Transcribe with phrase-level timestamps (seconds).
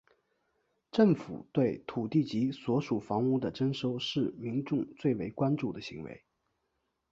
[0.91, 6.23] 政府对土地及所属房屋的征收是民众最为关注的行为。